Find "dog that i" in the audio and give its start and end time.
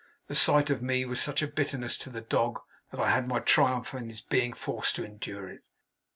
2.21-3.11